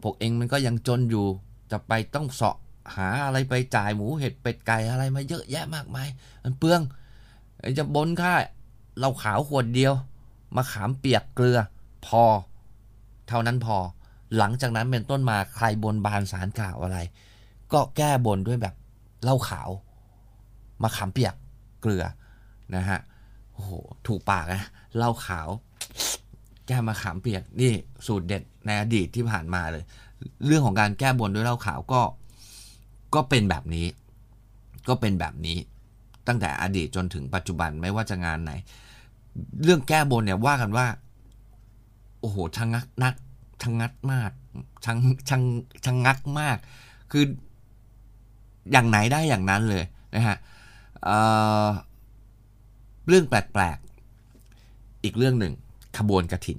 [0.02, 1.26] พวกเองมันก็ยังจนอยู่
[1.70, 2.56] จะไปต้องเสาะ
[2.96, 6.08] หาอะไรไปจ่ายหมูเห็ดเป็ดไก่อะไรมาเยอะแยะมากมาย
[6.44, 6.80] มันเปลือง
[7.78, 8.34] จะบนค่า
[9.00, 9.94] เราขาวขวดเดียว
[10.56, 11.58] มาขามเปียกเกลือ
[12.06, 12.22] พอ
[13.28, 13.76] เท่านั้นพอ
[14.36, 16.98] หลังจากนั้นเป็นต้นมาใครบนบานสารกล่าวอะไร
[17.72, 18.74] ก็แก้บนด้วยแบบ
[19.22, 19.70] เหล้าขาว
[20.82, 21.34] มาขามเปียก
[21.82, 22.04] เกลือ
[22.74, 23.00] นะฮะ
[23.52, 23.70] โอ้โห
[24.06, 24.62] ถูกปากนะ
[24.96, 25.48] เหล้าขาว
[26.66, 27.72] แก้มาขามเปียกนี่
[28.06, 29.84] สูตรเด็ดในอดีตที่ผ่านมาเลย
[30.46, 32.00] เรื่องของการแก้บนด้วยเหล้าขาวก็
[33.14, 33.86] ก็เป็นแบบนี้
[34.88, 35.56] ก็เป็นแบบนี้
[36.26, 38.52] ตั้งแต่อดีตจนถึงปัจจุบันไม่ว่าจะงานไหน
[39.64, 40.86] เรื่องแก้บนเนี่ยว่ากันว่า
[42.20, 43.14] โอ้โหชะงักนัก
[43.62, 44.30] ชะงัดมาก
[44.84, 44.98] ชัง
[45.28, 45.42] ชัง
[45.84, 46.56] ชะงักมาก
[47.10, 47.24] คือ
[48.72, 50.36] อย่างไหนได้อย่างนั้นเลยนะฮะ
[51.04, 55.52] เเรื่องแปลกๆ อีกเรื่องหนึ่ง
[55.98, 56.58] ขบวนกระถิน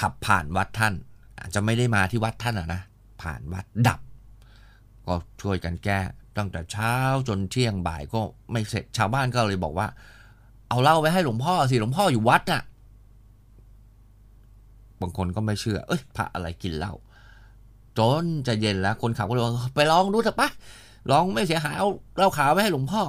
[0.00, 0.94] ขับผ่านวัดท่าน
[1.40, 2.80] อาจจะไม่ได้มาที่วัดท่านอะนะ
[3.22, 4.00] ผ่านวัดดับ
[5.06, 6.00] ก็ช่วยกันแก้
[6.36, 6.94] ตั้งแต่เช้า
[7.28, 8.20] จนเที่ยงบ่ายก็
[8.52, 9.86] ไม่เสร็จชาวบ้านก็เลยบอกว่า
[10.68, 12.62] เอาเหล้าไปให้หลวงพ่อสิหลวงพ่ออยู่วัดน่ะ
[15.00, 16.94] บางคนก็ไม่เชื่อ เอ้ยพระอะไรกินเหล้า
[17.98, 19.44] จนจะเย็นแล้วคนขับก็เลย
[19.76, 20.48] ไปลองดูเถอะปะ
[21.10, 23.02] ลองไม่เสียหายเอาเหล้าขาวไปให้หลวงพ่อ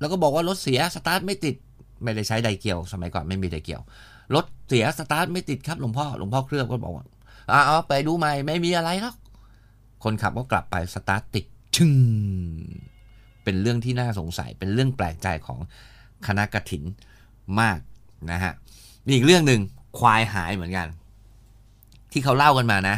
[0.00, 1.56] แล้วก็บอกว่ารถเสียสตาร์ทไม่ติด
[2.02, 3.82] ไม่ได้ใช้ไดเกียว สมัยก่อนไม่มีไดเกียว
[4.34, 7.04] รถเสียสตาร์ทไม่ติดครับหลวงพ่อหลวงพ่อเครื่องก็บอกว่า
[7.66, 9.16] เอาไปดูใหม่ไม่มีอะไรหรอก
[10.04, 11.92] คนขับก็กลับไปสตาร์ทติดชึ่ง
[13.44, 15.58] เป็นเรื่องที่น่าสงสัย เป็นเรื่องแปลกใจของ
[16.26, 16.82] คณะกระถิน
[17.60, 17.78] มาก
[18.30, 18.52] นะฮะ
[19.04, 19.60] มีอีกเรื่องหนึ่ง
[19.98, 20.88] ควายหายเหมือนกัน
[22.12, 22.96] ที่เขาเล่ากันมานะ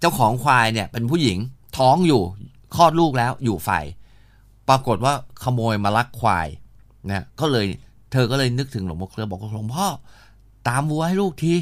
[0.00, 1.38] เจ้าของควายเนี่ยเป็นผู้หญิง
[1.78, 2.22] ท้องอยู่
[2.76, 3.70] คลอดลูกแล้วอยู่ไฟ
[4.68, 6.48] ปรากฏว่าขโมยมาลักควาย
[7.08, 7.66] นะก็เลย
[8.12, 9.86] เธอก็เลยนึกถึงหลวงพ่อเครือบอกหลวงพ่อ
[10.68, 11.54] ตามวัวให้ลูกที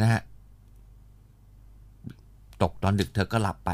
[0.00, 0.20] นะฮะ
[2.62, 3.70] ตกตอนดึกเธอก็หลับไป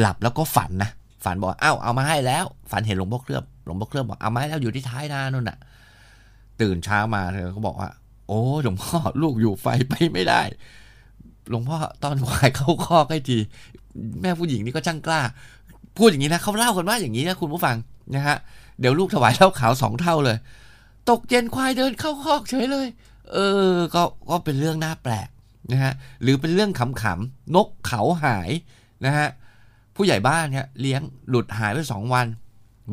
[0.00, 0.90] หลับแล้วก็ฝันนะ
[1.24, 5.58] ฝันบอกอ้าวเอามาให้แล้ว ฝันเห็นหลวงพ่อเคลือบหลวงพ่อเคลือบบอกเอามาให้แล้วอยู่ที่ท้ายนานั่นน่ะ
[6.60, 7.90] ตื่นเช้ามาเธอก็บอกว่า
[8.28, 10.42] โอ้หลวงพ่อลูกอยู่ไฟไปไม่ได้
[11.50, 13.38] หลวงพ่อตอนควายเข้าคอกให้ที
[14.20, 15.20] แม่ผู้หญิงนี่ก็ช่างกล้า
[15.96, 17.76] พูดอย่างนี้นะเขาเล่ากันว่าอย่างนี้นะคุณผู้ฟัง
[18.14, 18.36] นะฮะ
[18.80, 20.36] เดี๋ยวลูกถวายเหล้าขาวสองเท่าเลย
[21.10, 22.86] ตกเย็นควายเดินเข้าคอกเฉยเลย
[23.32, 23.38] เอ
[23.72, 25.28] อ ก็ก็เป็นเรื่องน่าแปลก
[25.72, 28.50] นะฮะหรือเป็นเรื่องขำๆนกเขาหาย
[29.04, 29.28] นะฮะ
[29.96, 32.26] ผู้ใหญ่บ้านเนี่ยเลี้ยงหลุดหายไปสองวัน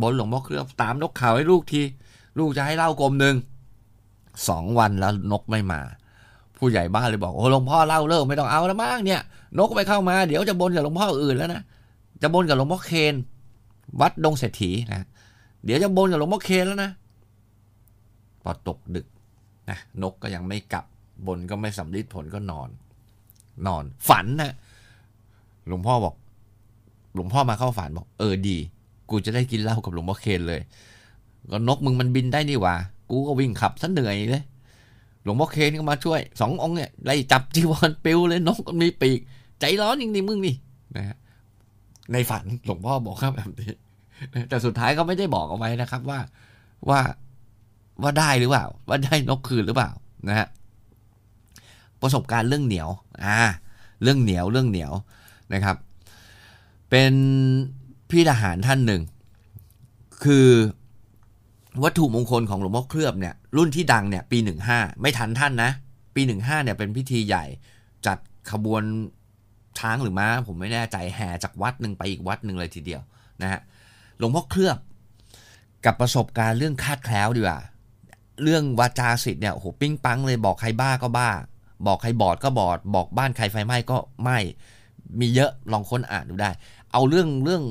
[0.02, 1.82] บนหลวงพ่อเครือตามนกเขาให้ลูกที
[2.40, 3.36] ลูกจะให้เล่ากลมหนึ่ง
[4.50, 5.82] สองวันแล้วนกไม่มา
[6.58, 9.22] ผู้ใหญ่บ้านเลยบอกโอ้หลวงพ่อเล่าเลิกไม่ต้องเอาแล้วมั้งเนี่ย
[9.60, 11.62] นกไปเข้ามาเดี๋ยวจะบนกับหลวงพ่ออื่นแล้วนะ
[12.22, 13.16] จะบนกับหลวงพ่อเคน
[14.02, 15.08] วัดดงเศรษฐีนะ
[15.66, 16.92] เดี๋ยวจะบนกับหลวงพ่อเคนแล้วนะ
[18.44, 19.08] พอตกดึก
[19.70, 20.86] นะนกก็ยังไม่กลับ
[21.28, 22.70] บนก็ไม่สำลิดผลก็นอน
[23.68, 24.54] นอน ฝันนะ
[25.68, 26.16] หลวงพ่อบอก
[27.16, 28.58] หลวงพ่อมาเข้าฝันบอก เออดี
[29.10, 30.62] กูจะได้กินเหล้ากับหลวงพ่อเคนเลย
[31.52, 32.76] ก็นกมึงมันบินได้นี่หว่า
[33.10, 34.44] กูก็วิ่งขับซะเหนื่อยเลย
[35.24, 39.20] หลวงพ่อเคนก็มาช่วยสององค์เนี่ยไล่จับจีวรปิวเลยนกมันมีปีก
[39.60, 40.56] ใจร้อนจริงๆมึงนี่
[40.96, 41.18] นะฮะ
[42.12, 43.70] ในฝันหลวงพ่อบอกครับแบบนี้
[44.50, 46.20] แต่สุดท้ายก็ไม่ได้บอกเอาไว้นะครับว่า
[46.90, 47.00] ว่า
[48.02, 49.92] ว่าได้หรือเปล่า ว่าได้นกคืนหรือเปล่า
[50.30, 50.48] นะฮะ
[52.06, 52.90] ประสบการณ์เรื่องเหนียว
[53.26, 53.40] อ่า
[54.04, 54.94] เรื่องเหนียวเรื่องเหนียว
[55.54, 55.78] นะครับ
[56.90, 57.14] เป็น
[58.10, 59.02] พี่ทหารท่านหนึ่ง
[60.24, 60.48] คือ
[61.84, 65.72] วัตถุมงคลของหลวงพ่อเคลือบเนี่ยรุ่นที่ดังเนี่ยปีหนึ่งห้าไม่ทันท่านนะ
[66.16, 67.46] ปีหนึ่งห้าเนี่ยเป็นพิธีใหญ่
[68.06, 68.18] จัด
[68.52, 68.84] ขบวน
[69.80, 73.02] ช้างหรือม้าผมไม่แน่ใจแห่จากวัดหนึ่งไปอีกวัดหนึ่งเลยทีเดียว
[73.42, 73.62] นะฮะ
[74.18, 74.78] หลวงพ่อเคลือบ
[75.86, 77.60] กับประสบการณ์เรื่องคาดแคล้วดีกว่า
[78.44, 81.30] เรื่องวาจาสิทธิ์เนี่ยโอ้โหปิ้งปังเลยบอกใครบ้าก็บ้า
[81.88, 84.38] บอกใครบอดก็บอด บอกบ้านใครไฟไหม้ก็ไหม้
[85.20, 86.52] มีเยอะลองค้นอ่านดูได้
[86.92, 87.64] เอาเรื่องเรื่อง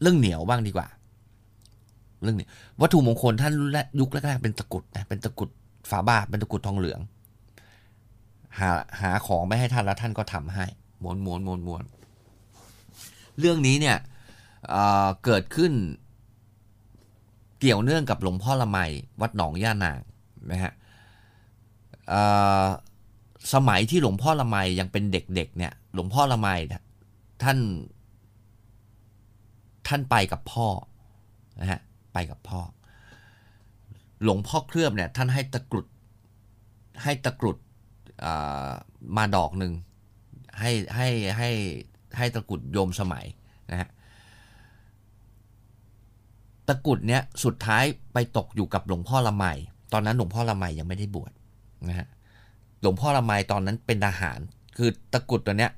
[0.00, 0.88] เรื่องเหนียวบ้างดีกว่า
[2.22, 2.46] เรื่องนี้
[2.80, 3.52] วัตถุมงคลท่าน
[4.00, 5.48] ยุคแรกๆเป็นตะกุดนะเป็นตะกุด
[5.90, 7.00] ฝาบาทเป็นตะกุดทองเหลือง
[8.58, 10.66] หาหาของไม่ให้ท่านแล้วท่านก็ทำให้
[11.02, 11.84] ม้วนม้วนม้วนม้วน
[13.38, 13.96] เรื่องนี้เนี่ย
[14.68, 15.72] เเกิดขึ้น
[17.60, 18.78] เกี่ยวเนื่องกับหลวงพ่อละไม
[19.20, 20.00] วัดหนองย่านาง
[20.50, 20.72] นะฮะ
[23.54, 26.48] สมัยที่หลวงพ่อละไมยังเป็นเด็กๆเนี่ย หลวงพ่อละไม
[27.42, 27.58] ท่าน
[29.86, 30.68] ท่านไปกับพ่อ
[31.60, 31.80] นะฮะ
[32.12, 32.60] ไปกับพ่อ
[34.22, 35.86] หลวงพ่อเคลือบเนี่ย ท่านให้ตะกรุด
[37.02, 37.56] ให้ตะกรุด
[39.16, 39.72] มาดอกหนึ่ง
[40.60, 41.50] ให้ให้ให้
[42.16, 43.24] ให้ตะกรุดโยมสมัย
[43.70, 43.88] นะฮะ
[46.68, 49.44] ตะกรุดเนี้ยสุดท้ายไปตกอยู่กับหลวงพ่อละไม
[49.92, 51.32] ตอนนั้นหลวงพ่อละไมยังไม่ได้บวช
[51.88, 52.08] นะฮะ
[52.82, 54.40] หลวงพ่อละไมตอนนั้นเป็นทหาร
[54.76, 55.72] คือตะกุดตัวเนี้ย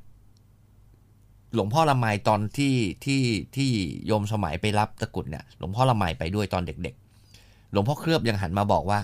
[1.55, 3.23] หลวงพ่อละไมตอนที่ที่
[3.57, 3.71] ที่
[4.07, 6.95] โยมสมัยไปรับตะกุดเนี่ย หลวงพ่อละไมไปด้วยตอนเด็ก
[7.33, 8.99] ๆ หลวงพ่อเคลือบยังหันมาบอกว่า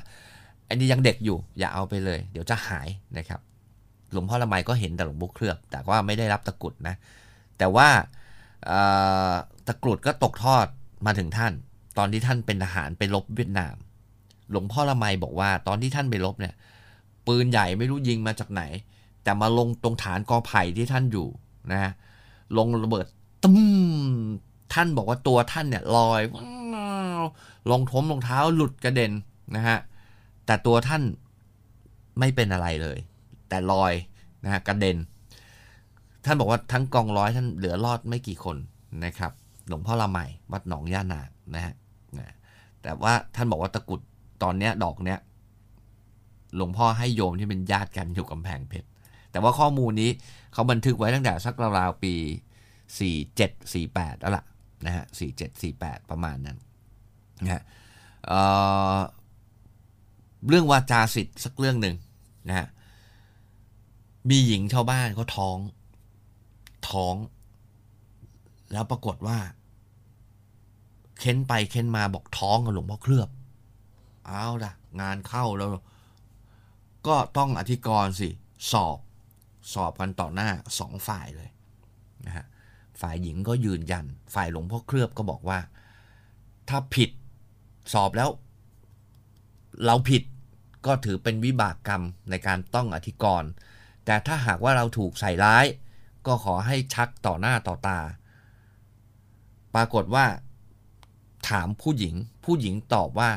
[0.69, 3.41] อันนี้ยังเด็กอยู่ อย่าเอาไปเลย เดี๋ยวจะหายนะครับ
[4.13, 6.95] หลวงพ่อละไมก็เห็นแต่หลวงพ่อเคลือบ แต่ว่าไม่ได้รับตะกุดนะ
[7.59, 7.89] แต่ว่า
[9.67, 10.67] ตะกรุดก็ตกทอด
[11.07, 11.53] มาถึงท่าน
[11.99, 13.75] ตอนที่ท่านเป็นทหารไปรบเวียดนาม
[14.51, 16.55] หลวงพ่อละไมบอกว่า ตอนที่ท่านไปรบเนี่ย
[17.29, 18.63] ปืนใหญ่ไม่รู้ยิงมาจากไหน
[19.23, 21.29] แต่มาลงตรงฐานกอไผ่ที่ท่านอยู่
[21.71, 21.93] นะฮะ
[22.57, 23.07] ลงระเบิด
[23.45, 23.59] ตึ้ม
[24.73, 26.23] ท่านบอกว่าตัวท่านเนี่ยลอย
[27.71, 29.13] ลงทมรองเท้าหลุดกระเด็น
[29.57, 29.79] นะฮะ
[30.47, 31.03] แต่ตัวท่าน
[32.19, 32.99] ไม่เป็นอะไรเลย
[33.49, 33.93] แต่ลอย
[34.45, 34.97] นะฮะกระเด็น
[36.25, 38.57] ท่านบอกว่าทั้งกองร้อยท่านเหลือรอดไม่กี่คน
[39.05, 39.33] นะครับ
[39.69, 40.19] หลวงพ่อละไม
[40.53, 41.21] วัดหนองย่านา
[41.55, 41.75] นะฮะ
[42.83, 44.01] แต่ว่าท่านบอกว่าตะกุด
[44.43, 45.19] ตอนเนี้ยดอกเนี้ย
[46.57, 48.89] หลวงพ่อให้โยมที่เป็นญาติกันอยู่กำแพงเพชร
[49.31, 50.11] แต่ว่าข้อมูลนี้
[50.53, 52.15] เขาบันทึกไว้ตั้งแต่สักราวๆปี
[52.99, 54.45] 47 48 แล้วล่ะ
[54.87, 55.05] นะฮะ
[55.39, 56.59] 47 48 ประมาณนั้น
[57.45, 57.63] นะฮะ
[58.27, 61.97] เเรื่องวาจาสิทธิ์สักเรื่องหนึ่ง
[62.49, 62.67] นะฮะ
[64.31, 65.57] มีหญิงชาวบ้านเขาท้อง
[66.91, 67.15] ท้อง
[68.73, 69.39] แล้วปรากฏว่า
[71.19, 73.29] เค้นไปเค้นมาบอกท้องกับหลวงพ่อเคลือบ
[74.27, 75.69] เอาละงานเข้าแล้ว
[77.07, 78.29] ก็ต้องอธิกรณ์สิ
[78.73, 78.99] สอบ
[79.73, 81.51] สอบกันต่อหน้าสองฝ่ายเลย
[82.27, 82.47] นะฮะ
[83.01, 85.59] ฝ่ายหญิงก็ยืนยัน ฝ่ายหลวงพ่อเคลือบก็บอกว่า
[86.69, 87.11] ถ้าผิด
[87.93, 88.31] สอบแล้ว
[89.85, 90.23] เราผิด
[90.87, 93.51] ก็ถือเป็นวิบากกรรมในการต้องอธิกรณ์
[94.05, 95.65] แต่ถ้าหากว่าเราถูกใส่ร้าย
[96.27, 97.99] ก็ขอให้ชักต่อหน้าต่อตา
[99.75, 100.27] ปรากฏว่า
[101.49, 103.31] ถามผู้หญิง ผู้หญิงตอบว่า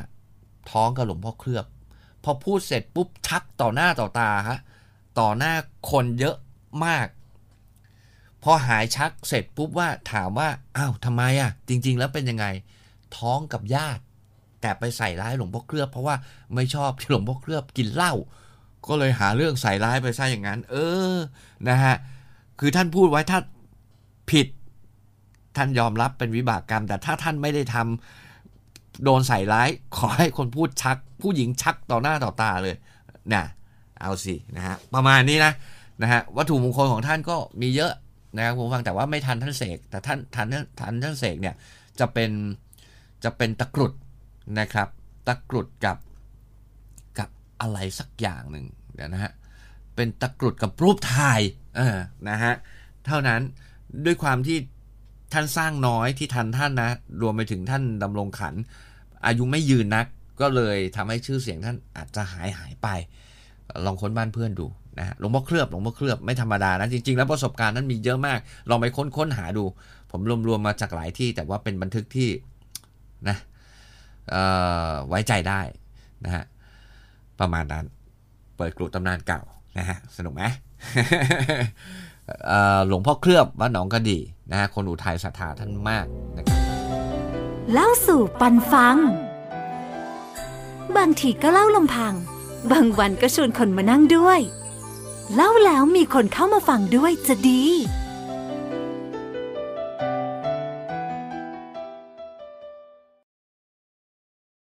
[0.70, 1.64] ท้องกับหลวงพ่อเคลือบ
[2.24, 4.58] พอพูดเสร็จปุ๊บชักต่อหน้าต่อตาฮะ
[5.18, 5.52] ต่อหน้า
[5.90, 6.36] คนเยอะ
[6.84, 7.06] มาก
[8.42, 12.46] พอหายชักเสร็จปุ๊บว่าถามว่าอ้าวทำไมอะ จริง ๆ แล้วเป็นยังไง
[13.16, 14.02] ท้องกับญาติ
[14.60, 16.16] แต่ไปใส่ร้ายหลวงพ่อเคลือบเพราะว่า
[16.54, 18.14] ไม่ชอบที่หลวงพ่อเคลือบกินเหล้า
[18.88, 20.76] ก็เลยหาเรื่องใส่ร้ายไปซะอย่างนั้น เอ
[21.14, 21.16] อ
[21.68, 21.96] นะฮะ
[22.58, 23.38] คือท่านพูดไว้ถ้า
[24.30, 24.46] ผิด
[25.56, 28.31] ท่านยอมรับเป็นวิบากกรรม แต่ถ้าท่านไม่ได้ทำ
[29.04, 32.76] โดนใส่ร้าย ขอให้คนพูดชัก ผู้หญิงชักต่อหน้าต่อตาเลย
[33.34, 33.44] นะ
[34.00, 35.52] เอาสินะฮะประมาณนี้นะ
[36.02, 37.92] นะฮะวัตถุมงคลของท่านก็มีเยอะ
[38.36, 40.46] นะครับผมฟังแต่ว่าไม่ทันท่านเสกแต่ท่านทัน
[40.80, 41.54] ทันท่านเสกเนี่ย
[42.00, 42.30] จะเป็น
[43.24, 43.92] จะเป็นตะกรุด
[44.58, 44.88] นะครับ
[45.28, 45.98] ตะกรุดกับ
[47.18, 49.32] กับอะไรสักอย่างหนึ่งเดี๋ยวนะฮะ
[49.96, 51.40] เป็นตะกรุดกับรูปถ่าย
[51.76, 51.96] เออ
[52.28, 52.54] นะฮะ
[53.06, 53.40] เท่านั้น
[54.04, 54.56] ด้วยความที่
[55.32, 56.90] ท่านสร้างน้อยที่ทันท่านนะ
[57.22, 58.54] รวมไปถึงท่านดำรงขัน
[59.26, 60.06] อายุไม่ยืนนัก
[60.40, 62.88] ก็เลยทำให้ชื่อเสียงท่านอาจจะหายหายไป
[63.86, 64.66] ลองค้นบ้านเพื่อนดู
[64.98, 68.38] นะหลวงพ่อเคลือบหลวงพ่อเคลือบไม่ธรรมดานะ จริง ๆ แล้วประสบการณ์นั้นมีเยอะมาก
[68.70, 69.64] ลองไปค้นค้นหาดู
[70.10, 72.28] ผมรวมๆมาจากหลายที่ แต่ว่าเป็นบันทึกที่
[73.28, 73.36] นะ
[75.08, 75.60] ไว้ใจได้
[76.24, 76.44] นะฮะ
[77.40, 77.84] ประมาณนั้น
[78.56, 79.42] เปิดกลุ่ตำนานเก่า
[79.78, 80.42] นะฮะสนุกไหม
[82.86, 84.18] หลวงพ่อเคลือบวัดหนองกระดี
[84.52, 86.60] นะฮะคนอุทัยศรัทธาท่านมากนะครับ
[87.72, 88.96] เล่าสู่ปันฟัง
[90.96, 92.14] บางทีก็เล่าลำพัง
[92.70, 94.40] บางวันก็ชวนคนมานั่งด้วย
[95.34, 97.62] เล่าแล้วมีคนเข้ามาฟังด้วยจะดี